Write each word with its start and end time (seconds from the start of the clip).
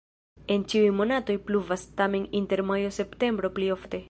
En 0.53 0.63
ĉiuj 0.73 0.87
monatoj 1.01 1.35
pluvas, 1.51 1.85
tamen 2.01 2.27
inter 2.43 2.67
majo-septembro 2.73 3.57
pli 3.59 3.75
ofte. 3.79 3.99